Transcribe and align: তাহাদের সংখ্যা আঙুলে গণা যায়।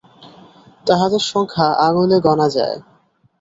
তাহাদের 0.87 1.23
সংখ্যা 1.31 1.67
আঙুলে 1.85 2.17
গণা 2.19 2.47
যায়। 2.49 2.77